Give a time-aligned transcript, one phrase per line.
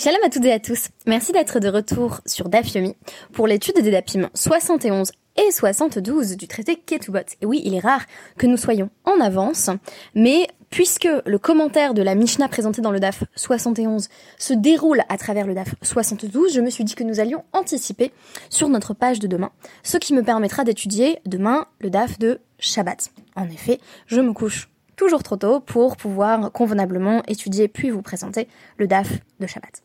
[0.00, 0.90] Shalom à toutes et à tous.
[1.06, 2.94] Merci d'être de retour sur Dafyomi
[3.32, 7.18] pour l'étude des Dapim 71 et 72 du traité Ketubot.
[7.42, 8.02] Et oui, il est rare
[8.36, 9.70] que nous soyons en avance,
[10.14, 14.08] mais puisque le commentaire de la Mishnah présenté dans le DAF 71
[14.38, 18.12] se déroule à travers le DAF 72, je me suis dit que nous allions anticiper
[18.50, 19.50] sur notre page de demain,
[19.82, 23.10] ce qui me permettra d'étudier demain le DAF de Shabbat.
[23.34, 24.68] En effet, je me couche
[24.98, 29.82] toujours trop tôt pour pouvoir convenablement étudier puis vous présenter le DAF de Shabbat.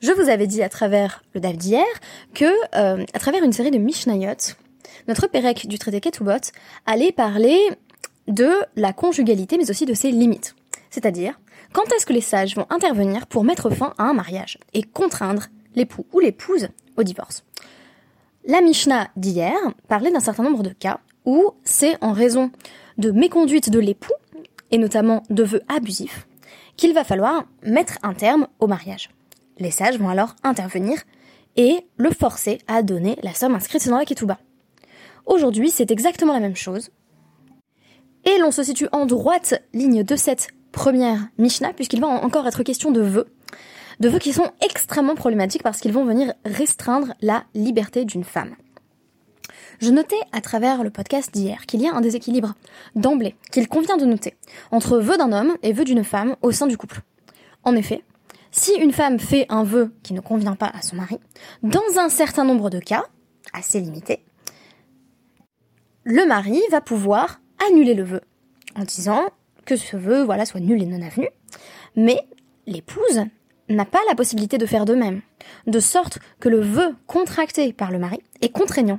[0.00, 1.84] Je vous avais dit à travers le DAF d'hier
[2.34, 4.56] que, euh, à travers une série de Mishnayot,
[5.06, 6.50] notre Pérec du traité Ketubot
[6.86, 7.58] allait parler
[8.26, 10.56] de la conjugalité mais aussi de ses limites.
[10.88, 11.38] C'est-à-dire,
[11.72, 15.44] quand est-ce que les sages vont intervenir pour mettre fin à un mariage et contraindre
[15.74, 17.44] l'époux ou l'épouse au divorce?
[18.46, 22.50] La Mishnah d'hier parlait d'un certain nombre de cas où c'est en raison
[23.00, 24.12] de méconduite de l'époux,
[24.70, 26.28] et notamment de vœux abusifs,
[26.76, 29.10] qu'il va falloir mettre un terme au mariage.
[29.58, 31.02] Les sages vont alors intervenir
[31.56, 34.38] et le forcer à donner la somme inscrite dans la ketouba.
[35.26, 36.90] Aujourd'hui, c'est exactement la même chose.
[38.24, 42.62] Et l'on se situe en droite ligne de cette première Mishnah, puisqu'il va encore être
[42.62, 43.26] question de vœux.
[43.98, 48.54] De vœux qui sont extrêmement problématiques parce qu'ils vont venir restreindre la liberté d'une femme.
[49.80, 52.54] Je notais à travers le podcast d'hier qu'il y a un déséquilibre
[52.94, 54.36] d'emblée qu'il convient de noter
[54.70, 57.00] entre vœux d'un homme et vœux d'une femme au sein du couple.
[57.64, 58.02] En effet,
[58.52, 61.18] si une femme fait un vœu qui ne convient pas à son mari,
[61.62, 63.04] dans un certain nombre de cas,
[63.52, 64.24] assez limités,
[66.04, 68.20] le mari va pouvoir annuler le vœu
[68.76, 69.22] en disant
[69.66, 71.28] que ce vœu voilà soit nul et non avenu,
[71.96, 72.18] mais
[72.66, 73.24] l'épouse
[73.68, 75.20] n'a pas la possibilité de faire de même,
[75.66, 78.98] de sorte que le vœu contracté par le mari est contraignant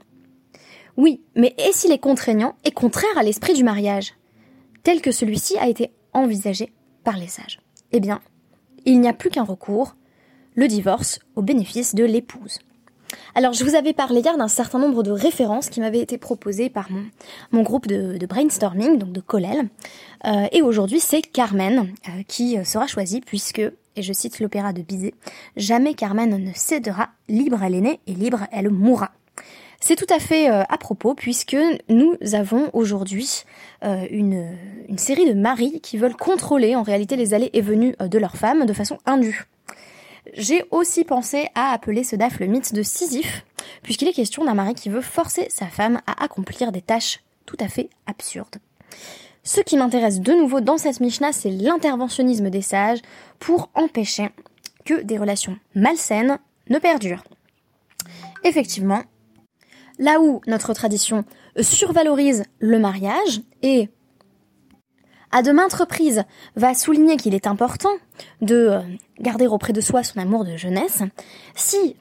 [0.97, 4.13] oui, mais et s'il est contraignant et contraire à l'esprit du mariage,
[4.83, 7.59] tel que celui-ci a été envisagé par les sages
[7.91, 8.21] Eh bien,
[8.85, 9.95] il n'y a plus qu'un recours,
[10.55, 12.59] le divorce au bénéfice de l'épouse.
[13.35, 16.69] Alors, je vous avais parlé hier d'un certain nombre de références qui m'avaient été proposées
[16.69, 16.89] par
[17.51, 19.69] mon, groupe de, brainstorming, donc de Colel.
[20.25, 24.81] Euh, et aujourd'hui, c'est Carmen euh, qui sera choisie puisque, et je cite l'opéra de
[24.81, 25.13] Bizet,
[25.57, 29.11] jamais Carmen ne cédera, libre elle est née et libre elle mourra.
[29.83, 31.57] C'est tout à fait euh, à propos puisque
[31.89, 33.43] nous avons aujourd'hui
[33.83, 34.55] euh, une,
[34.95, 38.37] série de maris qui veulent contrôler en réalité les allées et venues euh, de leurs
[38.37, 39.47] femmes de façon indue.
[40.35, 43.43] J'ai aussi pensé à appeler ce DAF le mythe de Sisyphe,
[43.81, 47.57] puisqu'il est question d'un mari qui veut forcer sa femme à accomplir des tâches tout
[47.59, 48.57] à fait absurdes.
[49.43, 52.99] Ce qui m'intéresse de nouveau dans cette Mishnah, c'est l'interventionnisme des sages
[53.39, 54.29] pour empêcher
[54.85, 56.37] que des relations malsaines
[56.69, 57.23] ne perdurent.
[58.43, 59.01] Effectivement,
[60.01, 61.25] Là où notre tradition
[61.61, 63.87] survalorise le mariage et
[65.31, 66.23] à de maintes reprises
[66.55, 67.91] va souligner qu'il est important
[68.41, 68.81] de euh,
[69.19, 71.03] garder auprès de soi son amour de jeunesse,
[71.53, 71.95] si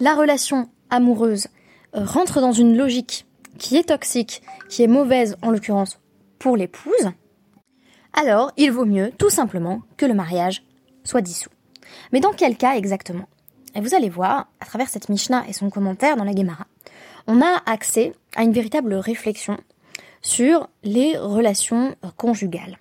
[0.00, 1.48] la relation amoureuse
[1.94, 3.26] euh, rentre dans une logique
[3.58, 6.00] qui est toxique, qui est mauvaise en l'occurrence
[6.38, 7.12] pour l'épouse,
[8.14, 10.64] alors il vaut mieux tout simplement que le mariage
[11.04, 11.50] soit dissous.
[12.12, 13.28] Mais dans quel cas exactement?
[13.74, 16.66] Et vous allez voir, à travers cette Mishnah et son commentaire dans la Gemara,
[17.26, 19.58] on a accès à une véritable réflexion
[20.22, 22.78] sur les relations conjugales.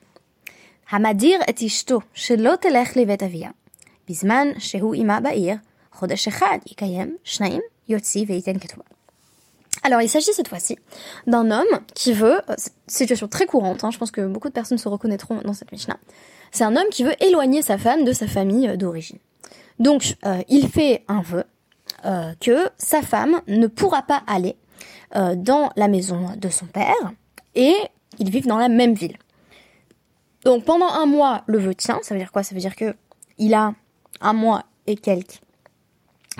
[7.23, 8.85] Shnaim yotzi veiten ketouba.
[9.83, 10.77] Alors il s'agit cette fois-ci
[11.27, 12.55] d'un homme qui veut, euh,
[12.87, 15.97] situation très courante, hein, je pense que beaucoup de personnes se reconnaîtront dans cette Mishnah,
[16.51, 19.19] c'est un homme qui veut éloigner sa femme de sa famille euh, d'origine.
[19.79, 21.43] Donc euh, il fait un vœu
[22.07, 24.55] euh, que sa femme ne pourra pas aller
[25.15, 27.11] euh, dans la maison de son père
[27.55, 27.73] et
[28.19, 29.17] ils vivent dans la même ville.
[30.45, 31.99] Donc pendant un mois, le vœu tient.
[32.03, 32.43] Ça veut dire quoi?
[32.43, 32.95] Ça veut dire que
[33.37, 33.73] il a
[34.21, 35.41] un mois et quelques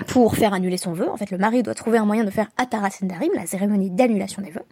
[0.06, 1.08] pour faire annuler son vœu.
[1.10, 4.42] En fait, le mari doit trouver un moyen de faire Atara Sendarim, la cérémonie d'annulation
[4.42, 4.64] des vœux.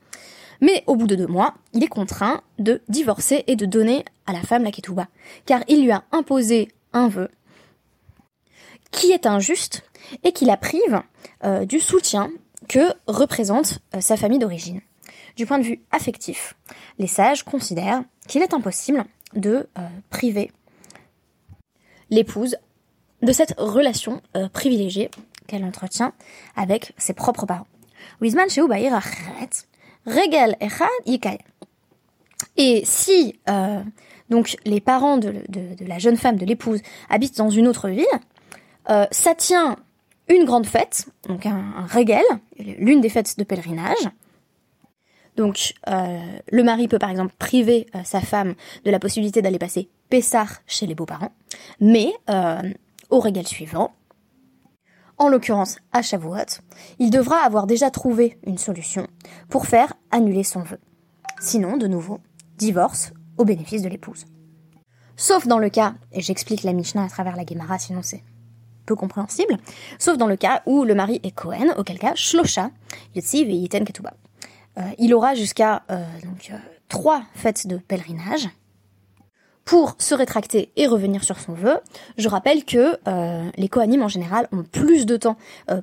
[0.60, 4.32] Mais au bout de deux mois, il est contraint de divorcer et de donner à
[4.32, 5.08] la femme la ketouba,
[5.44, 7.28] car il lui a imposé un vœu
[8.90, 9.82] qui est injuste
[10.22, 11.02] et qui la prive
[11.44, 12.30] euh, du soutien
[12.68, 14.80] que représente euh, sa famille d'origine.
[15.36, 16.54] Du point de vue affectif,
[16.98, 19.04] les sages considèrent qu'il est impossible
[19.34, 20.50] de euh, priver
[22.10, 22.56] l'épouse
[23.22, 24.22] de cette relation
[24.52, 25.10] privilégiée
[25.48, 26.12] qu'elle entretient
[26.54, 27.66] avec ses propres parents.
[32.56, 33.40] Et si
[34.28, 35.42] donc les parents de,
[35.80, 38.04] la jeune femme, de l'épouse, habitent dans une autre ville,
[39.10, 39.76] ça tient
[40.28, 42.04] une grande fête, donc un, un
[42.58, 44.08] l'une des fêtes de pèlerinage.
[45.36, 46.18] Donc euh,
[46.50, 50.62] le mari peut par exemple priver euh, sa femme de la possibilité d'aller passer Pessar
[50.66, 51.32] chez les beaux-parents,
[51.80, 52.62] mais euh,
[53.10, 53.92] au régal suivant,
[55.18, 56.60] en l'occurrence à Shavuot,
[56.98, 59.06] il devra avoir déjà trouvé une solution
[59.48, 60.78] pour faire annuler son vœu.
[61.40, 62.20] Sinon, de nouveau,
[62.56, 64.26] divorce au bénéfice de l'épouse.
[65.16, 68.22] Sauf dans le cas, et j'explique la Mishnah à travers la Gemara, sinon c'est
[68.86, 69.58] peu compréhensible,
[69.98, 72.70] sauf dans le cas où le mari est Cohen, auquel cas, Shlosha,
[73.14, 74.14] Yotziv et Yiten Ketuba.
[74.78, 76.04] Euh, il aura jusqu'à euh,
[76.50, 76.56] euh,
[76.88, 78.48] trois fêtes de pèlerinage
[79.64, 81.80] pour se rétracter et revenir sur son vœu.
[82.18, 82.96] Je rappelle que
[83.56, 85.36] les Kohanim en général ont plus de temps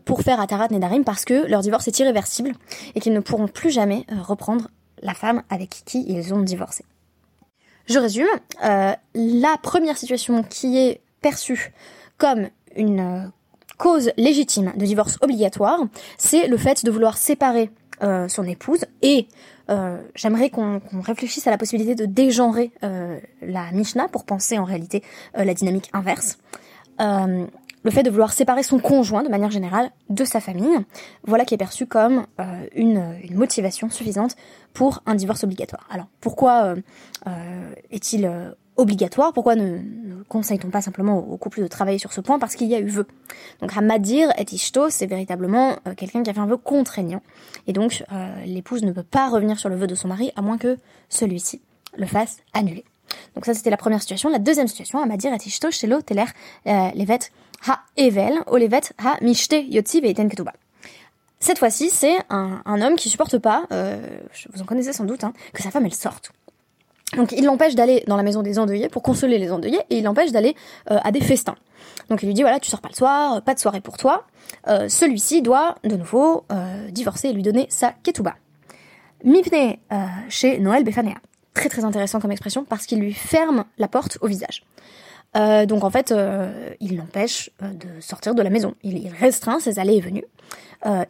[0.05, 2.53] pour faire Atarat Nedarim parce que leur divorce est irréversible
[2.95, 4.69] et qu'ils ne pourront plus jamais reprendre
[5.01, 6.85] la femme avec qui ils ont divorcé.
[7.87, 8.29] Je résume,
[8.61, 11.73] la première situation qui est perçue
[12.17, 13.31] comme une
[13.77, 15.79] cause légitime de divorce obligatoire,
[16.17, 17.69] c'est le fait de vouloir séparer
[18.01, 18.85] euh, son épouse.
[19.01, 19.27] Et
[19.69, 24.63] euh, j'aimerais qu'on réfléchisse à la possibilité de dégenrer euh, la Mishnah pour penser en
[24.63, 25.03] réalité
[25.35, 26.37] la dynamique inverse.
[26.99, 30.77] le fait de vouloir séparer son conjoint de manière générale de sa famille,
[31.25, 32.25] voilà qui est perçu comme
[32.75, 34.37] une, une, motivation suffisante
[34.73, 35.85] pour un divorce obligatoire.
[35.89, 36.75] Alors pourquoi
[37.91, 39.33] est-il obligatoire.
[39.33, 39.79] Pourquoi ne,
[40.29, 42.87] conseille-t-on pas simplement au couple de travailler sur ce point Parce qu'il y a eu
[42.87, 43.05] vœu?
[43.61, 47.21] Donc Hamadir et Ishto, c'est véritablement euh, quelqu'un qui a fait un vœu contraignant.
[47.67, 50.41] Et donc euh, l'épouse ne peut pas revenir sur le vœu de son mari à
[50.41, 50.77] moins que
[51.09, 51.61] celui-ci
[51.97, 52.83] le fasse annuler.
[53.35, 54.29] Donc ça c'était la première situation.
[54.29, 56.25] La deuxième situation, Hamadir et Ishto, chez teler
[56.67, 57.19] euh, levet
[57.67, 60.53] ha evel, o levet ha mishte yotzi veiten ketuba.
[61.39, 65.61] Cette fois-ci, c'est un, homme qui supporte pas, vous en connaissez sans doute, hein, que
[65.61, 66.31] sa femme elle sorte.
[67.15, 70.03] Donc il l'empêche d'aller dans la maison des endeuillés pour consoler les endeuillés et il
[70.03, 70.55] l'empêche d'aller
[70.91, 71.55] euh, à des festins.
[72.09, 74.25] Donc il lui dit voilà tu sors pas le soir, pas de soirée pour toi.
[74.67, 78.35] Euh, celui-ci doit de nouveau euh, divorcer et lui donner sa ketouba.
[79.23, 79.77] Mipne
[80.27, 81.15] chez Noël Befanea.
[81.53, 84.65] Très très intéressant comme expression parce qu'il lui ferme la porte au visage.
[85.33, 86.13] donc en fait
[86.81, 88.75] il l'empêche de sortir de la maison.
[88.83, 90.25] Il, restreint ses allées et venues.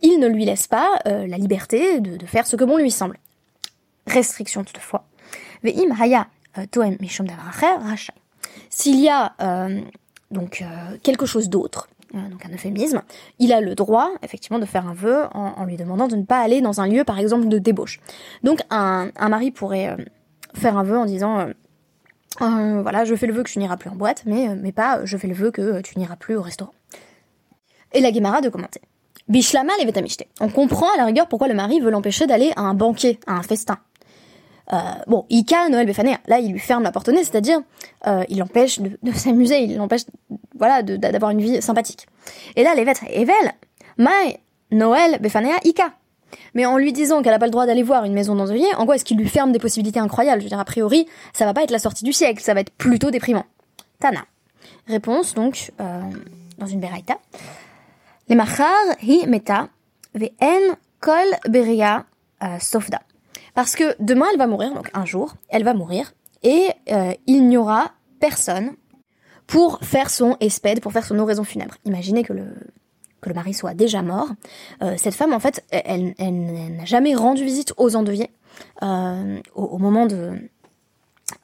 [0.04, 3.18] il ne lui laisse pas la liberté de faire ce que bon lui semble.
[4.06, 5.06] Restriction toutefois
[6.58, 6.66] euh,
[8.70, 9.82] S'il y a euh,
[10.32, 13.02] donc euh, quelque chose d'autre, donc un euphémisme,
[13.40, 16.40] il a le droit effectivement de faire un vœu en, lui demandant de ne pas
[16.40, 18.00] aller dans un lieu par exemple de débauche.
[18.44, 19.98] Donc un, mari pourrait
[20.54, 21.48] faire un vœu en disant
[22.40, 25.18] voilà je fais le vœu que tu n'iras plus en boîte, mais, mais pas je
[25.18, 26.74] fais le vœu que tu n'iras plus au restaurant.
[27.94, 28.82] Et la Guémara de commenter.
[29.28, 32.74] Bishlama les On comprend à la rigueur pourquoi le mari veut l'empêcher d'aller à un
[32.74, 33.78] banquet, à un festin.
[34.72, 34.78] Euh,
[35.08, 37.60] bon, Ika, Noël Befaner, là, il lui ferme la porte au nez, c'est-à-dire,
[38.08, 40.04] euh, il l'empêche de, s'amuser, il l'empêche,
[40.58, 42.08] voilà, d'avoir une vie sympathique.
[42.56, 43.54] Et là, les vêtres, Evel,
[43.98, 44.40] Mai,
[44.72, 45.94] Noël Befanea, Ika.
[46.56, 48.86] Mais en lui disant qu'elle n'a pas le droit d'aller voir une maison d'endeuillé, en
[48.86, 50.42] quoi est-ce qu'il lui ferme des possibilités incroyables?
[50.42, 52.62] Je veux dire, a priori, ça va pas être la sortie du siècle, ça va
[52.62, 53.46] être plutôt déprimant.
[54.00, 54.26] Tana.
[54.88, 56.02] Réponse, donc, euh,
[56.58, 57.18] dans une beraïta.
[58.30, 58.68] Les machar
[59.02, 59.68] hi meta
[60.16, 62.06] ve en kol beria
[62.60, 63.02] sofda.
[63.54, 67.48] Parce que demain, elle va mourir, donc un jour, elle va mourir, et euh, il
[67.48, 68.72] n'y aura personne
[69.48, 71.76] pour faire son espède, pour faire son oraison funèbre.
[71.86, 72.56] Imaginez que le,
[73.22, 74.30] que le mari soit déjà mort.
[74.82, 78.32] Euh, cette femme, en fait, elle, n'a jamais rendu visite aux endeuillés
[78.82, 80.32] euh, au, moment de,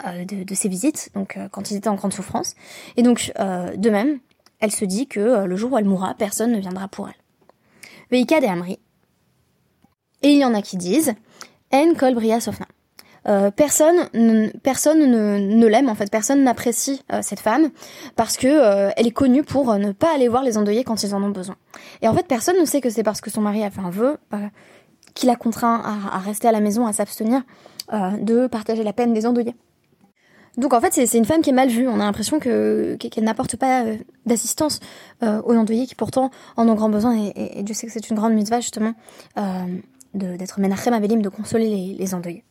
[0.06, 2.56] de, de, ses visites, donc quand ils étaient en grande souffrance.
[2.98, 4.20] Et donc, de même,
[4.60, 7.16] elle se dit que le jour où elle mourra, personne ne viendra pour elle.
[8.12, 8.80] Veika de Amri.
[10.22, 11.14] Et il y en a qui disent
[11.72, 12.66] en kol bria sofna.
[13.28, 14.08] Euh, personne,
[14.64, 17.70] personne ne, l'aime en fait, personne n'apprécie euh, cette femme
[18.16, 21.14] parce que euh, elle est connue pour ne pas aller voir les endeuillés quand ils
[21.14, 21.56] en ont besoin.
[22.02, 23.90] Et en fait, personne ne sait que c'est parce que son mari a fait un
[23.90, 24.18] vœu
[25.16, 27.42] qui l'a contraint à, rester à la maison, à s'abstenir
[27.92, 29.56] de partager la peine des endeuillés.
[30.58, 31.88] Donc en fait, c'est une femme qui est mal vue.
[31.88, 33.84] On a l'impression que qu'elle n'apporte pas
[34.26, 34.80] d'assistance
[35.22, 37.18] aux endeuillés qui pourtant en ont grand besoin.
[37.18, 38.94] Et, et Dieu sait que c'est une grande mitzvah justement
[40.14, 42.44] d'être Menachem Avelim, de consoler les, les endeuillés.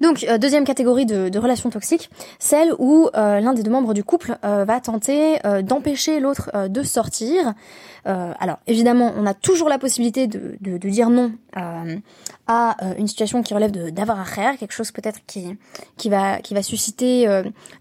[0.00, 3.94] Donc, euh, deuxième catégorie de, de, relations toxiques, celle où euh, l'un des deux membres
[3.94, 7.54] du couple euh, va tenter d'empêcher l'autre de sortir.
[8.04, 11.32] alors, évidemment, on a toujours la possibilité de, de, de dire non
[12.46, 15.56] à une situation qui relève d'avoir à faire, quelque chose peut-être qui,
[15.96, 17.26] qui, va, qui va susciter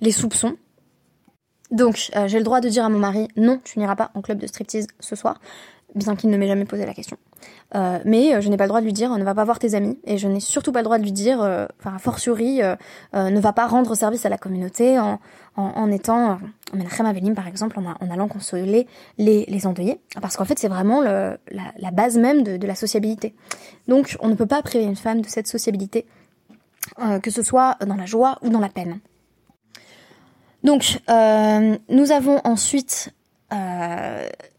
[0.02, 0.58] les soupçons.
[1.72, 4.40] Donc, j'ai le droit de dire à mon mari, non, tu n'iras pas en club
[4.40, 5.40] de striptease ce soir
[5.96, 7.18] bien qu'il ne m'ait jamais posé la question.
[7.76, 9.60] Euh, mais euh, je n'ai pas le droit de lui dire ne va pas voir
[9.60, 12.00] tes amis et je n'ai surtout pas le droit de lui dire, euh, enfin a
[12.00, 12.62] fortiori,
[13.14, 15.20] ne va pas rendre service à la communauté en,
[15.56, 16.40] en, étant
[16.74, 21.02] en Avelim par exemple, en, allant consoler les, les endeuillés, parce qu'en fait c'est vraiment
[21.02, 23.36] la, base même de, la sociabilité.
[23.88, 26.06] Donc on ne peut pas priver une femme de cette sociabilité,
[27.22, 29.00] que ce soit dans la joie ou dans la peine.
[30.64, 33.14] Donc nous avons ensuite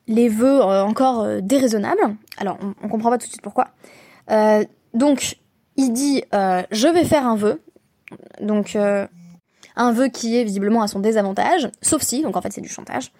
[0.08, 2.16] les vœux encore déraisonnables.
[2.38, 3.68] Alors, on, comprend pas tout de suite pourquoi.
[4.94, 5.36] donc,
[5.76, 7.62] il dit je vais faire un vœu.
[8.40, 8.76] Donc,
[9.78, 12.68] un vœu qui est visiblement à son désavantage, sauf si, donc en fait c'est du
[12.68, 13.12] chantage.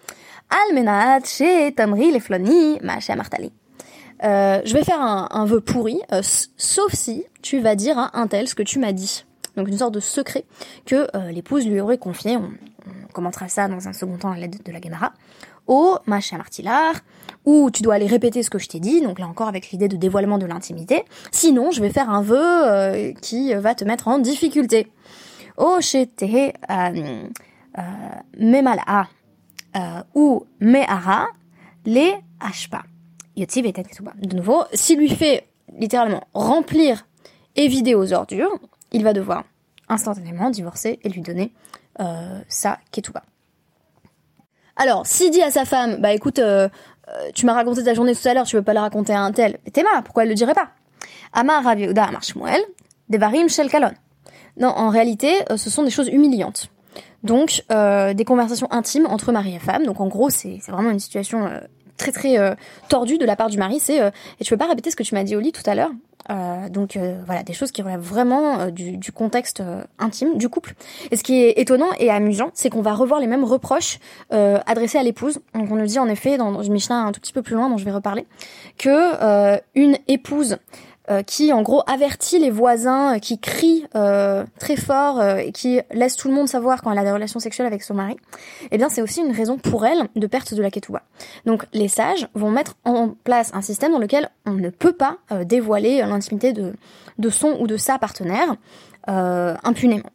[0.67, 3.51] Almenat chez Tamri les floni, ma Martali.
[4.23, 8.27] Euh, je vais faire un, vœu pourri, euh, sauf si tu vas dire à un
[8.27, 9.25] tel ce que tu m'as dit.
[9.55, 10.45] Donc une sorte de secret
[10.85, 12.37] que euh, l'épouse lui aurait confié.
[12.37, 12.51] On,
[13.13, 15.13] commentera ça dans un second temps à l'aide de la Gemara.
[15.69, 16.95] Au Macha Martilar,
[17.45, 19.87] où tu dois aller répéter ce que je t'ai dit, donc là encore avec l'idée
[19.87, 21.05] de dévoilement de l'intimité.
[21.31, 24.87] Sinon, je vais faire un vœu qui va te mettre en difficulté.
[25.57, 26.25] Au shete
[28.37, 29.07] memala
[30.15, 31.27] ou mehara
[31.85, 32.83] les ashpa.
[33.37, 35.47] De nouveau, s'il lui fait
[35.77, 37.05] littéralement remplir
[37.55, 38.51] et vider aux ordures,
[38.91, 39.43] il va devoir
[39.87, 41.53] instantanément divorcer et lui donner
[41.99, 43.23] euh, sa ketouba.
[44.81, 46.67] Alors, s'il dit à sa femme, bah écoute, euh,
[47.09, 49.21] euh, tu m'as raconté ta journée tout à l'heure, tu veux pas la raconter à
[49.21, 50.69] un tel, Théma, pourquoi elle le dirait pas?
[51.33, 52.61] Amar Rav Amar Shmuel,
[53.09, 53.91] Devarim Shel Kalon.
[54.57, 56.69] Non, en réalité, ce sont des choses humiliantes.
[57.23, 59.85] Donc, des conversations intimes entre mari et femme.
[59.85, 61.47] Donc, en gros, c'est vraiment une situation
[61.99, 62.55] très très euh,
[62.87, 64.09] tordu de la part du mari, c'est euh,
[64.39, 65.91] et tu peux pas répéter ce que tu m'as dit au lit tout à l'heure?
[66.29, 69.63] Euh, donc voilà, des choses qui relèvent vraiment du, du, contexte
[69.97, 70.73] intime du couple.
[71.11, 74.97] Et ce qui est étonnant et amusant, c'est qu'on va revoir les mêmes reproches adressés
[74.97, 75.39] à l'épouse.
[75.53, 77.69] Donc on nous dit en effet dans une Mishnah un tout petit peu plus loin,
[77.69, 78.25] dont je vais reparler,
[78.77, 80.57] que une épouse
[81.09, 85.79] euh, qui en gros avertit les voisins, euh, qui crie euh, très fort et qui
[85.91, 88.15] laisse tout le monde savoir quand elle a des relations sexuelles avec son mari,
[88.69, 91.01] eh bien c'est aussi une raison pour elle de perte de la ketouba.
[91.47, 95.17] Donc les sages vont mettre en place un système dans lequel on ne peut pas
[95.45, 96.73] dévoiler l'intimité de,
[97.17, 98.55] de son ou de sa partenaire
[99.07, 100.09] impunément.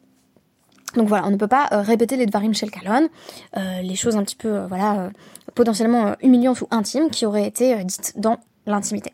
[0.95, 3.09] Donc voilà, on ne peut pas répéter les dvarim shel kalon,
[3.55, 5.09] les choses un petit peu voilà
[5.55, 9.11] potentiellement humiliantes ou intimes qui auraient été dites dans l'intimité.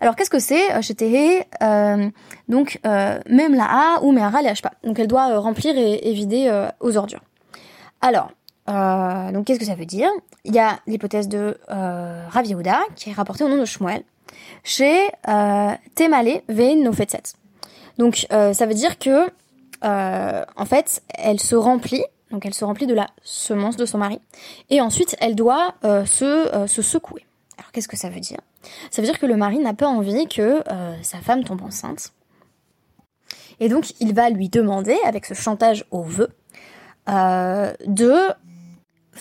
[0.00, 2.08] Alors qu'est-ce que c'est euh, chez Tehé euh,
[2.48, 4.72] Donc euh, même la A ou Mehara les pas.
[4.84, 7.22] Donc elle doit remplir et, vider aux ordures.
[8.00, 8.30] Alors
[8.66, 10.08] donc qu'est-ce que ça veut dire?
[10.44, 12.26] Il y a l'hypothèse de euh,
[12.96, 14.02] qui est rapportée au nom de Shmuel
[14.64, 15.08] chez
[15.94, 17.34] Temale Vein Nofetzet.
[17.98, 19.28] Donc ça veut dire que
[19.82, 24.20] en fait elle se remplit donc elle se remplit de la semence de son mari
[24.70, 27.24] et ensuite elle doit se secouer.
[27.58, 28.40] Alors qu'est-ce que ça veut dire?
[28.90, 32.12] Ça veut dire que le mari n'a pas envie que euh, sa femme tombe enceinte.
[33.60, 36.28] Et donc il va lui demander, avec ce chantage au vœu,
[37.08, 38.14] euh, de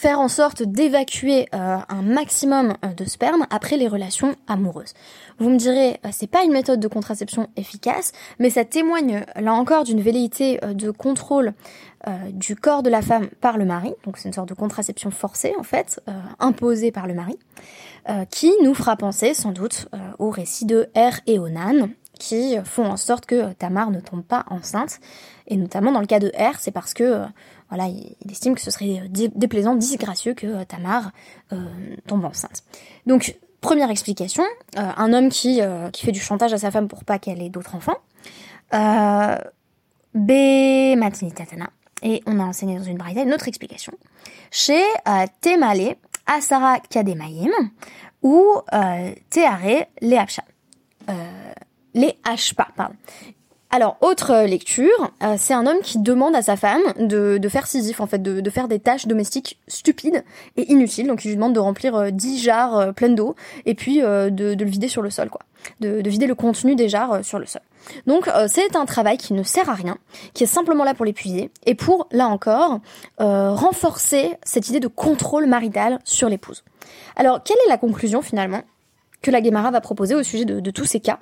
[0.02, 4.94] faire en sorte d'évacuer euh, un maximum de sperme après les relations amoureuses.
[5.38, 9.84] Vous me direz, c'est pas une méthode de contraception efficace, mais ça témoigne là encore
[9.84, 11.54] d'une velléité de contrôle
[12.32, 15.54] du corps de la femme par le mari, donc c'est une sorte de contraception forcée
[15.60, 16.02] en fait,
[16.40, 17.38] imposée par le mari.
[18.10, 21.90] Euh, qui nous fera penser sans doute euh, au récit de Er et Onan,
[22.22, 25.00] qui font en sorte que Tamar ne tombe pas enceinte.
[25.48, 27.24] Et notamment dans le cas de Er, c'est parce que
[27.70, 31.12] voilà, il, estime que ce serait déplaisant, disgracieux que Tamar
[31.52, 31.66] euh,
[32.08, 32.64] tombe enceinte.
[33.06, 34.44] Donc, première explication,
[34.76, 35.62] un homme qui,
[35.94, 37.98] qui fait du chantage à sa femme pour pas qu'elle ait d'autres enfants.
[40.14, 40.32] B.
[40.96, 41.70] Matinitatana.
[42.04, 43.94] Et on a enseigné dans une braïda une autre explication.
[44.52, 44.84] Chez
[45.42, 47.52] Temale, Asara Kademayim
[48.22, 50.51] ou euh, Teare Euh,
[51.94, 52.96] les Hashpa, pardon.
[53.74, 57.68] Alors, autre lecture, euh, c'est un homme qui demande à sa femme de, de faire
[57.68, 60.26] Sisyphe, en fait, de, faire des tâches domestiques stupides
[60.58, 61.08] et inutiles.
[61.08, 63.34] Donc, il lui demande de remplir euh, 10 jarres euh, pleines d'eau
[63.66, 65.40] et puis euh, de, le vider sur le sol, quoi.
[65.80, 67.62] De, de vider le contenu des jarres sur le sol.
[68.08, 69.98] Donc, c'est un travail qui ne sert à rien,
[70.34, 72.80] qui est simplement là pour l'épuiser et pour, là encore,
[73.18, 76.64] renforcer cette idée de contrôle marital sur l'épouse.
[77.16, 78.62] Alors, quelle est la conclusion, finalement,
[79.22, 81.20] que la Guémara va proposer au sujet de tous ces cas?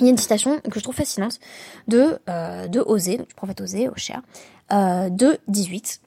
[0.00, 1.38] Il y a une citation que je trouve fascinante
[1.88, 4.22] de, euh, de Osée, donc du prophète Osée, Oshéa,
[4.72, 6.00] euh, de 18,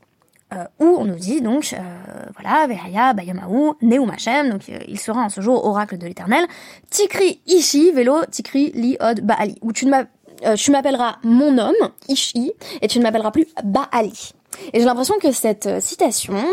[0.52, 5.00] euh, où on nous dit donc, euh, voilà, Vehaya, Bayamaou, Neum Hashem, donc euh, il
[5.00, 6.44] sera en ce jour oracle de l'éternel,
[6.90, 11.76] Tikri Ishi, vélo, Tikri Li Od Baali, où tu m'appelleras mon homme,
[12.08, 14.34] Ishi, et tu ne m'appelleras plus Baali.
[14.74, 16.44] Et j'ai l'impression que cette citation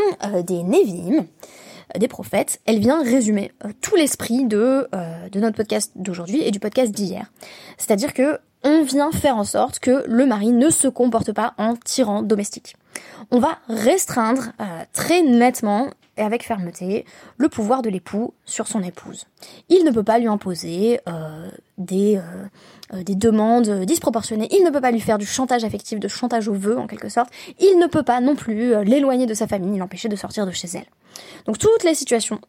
[0.45, 1.25] des Nevim,
[1.97, 6.51] des prophètes, elle vient résumer euh, tout l'esprit de, euh, de notre podcast d'aujourd'hui et
[6.51, 7.31] du podcast d'hier.
[7.79, 11.77] C'est-à-dire que on vient faire en sorte que le mari ne se comporte pas en
[11.77, 12.75] tyran domestique.
[13.31, 14.53] On va restreindre
[14.93, 17.05] très nettement et avec fermeté
[17.37, 19.27] le pouvoir de l'époux sur son épouse.
[19.69, 22.19] Il ne peut pas lui imposer euh, des,
[22.93, 26.49] euh, des demandes disproportionnées, il ne peut pas lui faire du chantage affectif, de chantage
[26.49, 29.79] au vœu en quelque sorte, il ne peut pas non plus l'éloigner de sa famille,
[29.79, 30.87] l'empêcher de sortir de chez elle.
[31.47, 32.41] Donc toutes les situations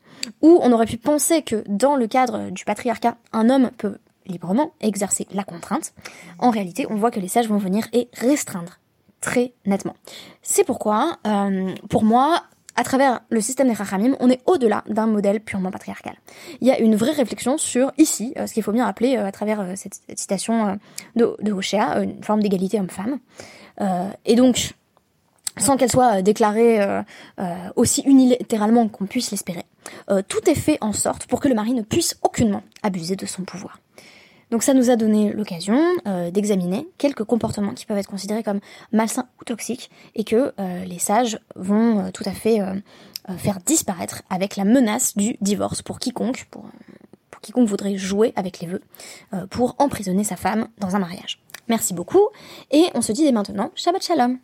[0.42, 4.74] où on aurait pu penser que dans le cadre du patriarcat, un homme peut librement
[4.82, 5.94] exercer la contrainte,
[6.40, 8.80] en réalité on voit que les sages vont venir et restreindre
[9.22, 9.96] très nettement.
[10.42, 12.44] C'est pourquoi, euh, pour moi,
[12.78, 16.16] à travers le système des Rachamim, on est au-delà d'un modèle purement patriarcal.
[16.62, 19.26] Il y a une vraie réflexion sur, ici, euh, ce qu'il faut bien appeler, euh,
[19.26, 20.80] à travers cette, citation
[21.16, 23.20] de, de une forme d'égalité homme-femme.
[24.26, 24.74] et donc,
[25.58, 26.80] sans qu'elle soit déclarée
[27.76, 29.66] aussi unilatéralement qu'on puisse l'espérer,
[30.28, 33.44] tout est fait en sorte pour que le mari ne puisse aucunement abuser de son
[33.44, 33.80] pouvoir.
[34.52, 38.60] Donc ça nous a donné l'occasion euh, d'examiner quelques comportements qui peuvent être considérés comme
[38.92, 42.60] malsains ou toxiques et que euh, les sages vont euh, tout à fait
[43.38, 46.66] faire disparaître avec la menace du divorce pour quiconque, pour,
[47.30, 48.82] pour quiconque voudrait jouer avec les vœux,
[49.50, 51.42] pour emprisonner sa femme dans un mariage.
[51.68, 52.30] Merci beaucoup
[52.72, 54.40] et on se dit dès maintenant Shabbat Shalom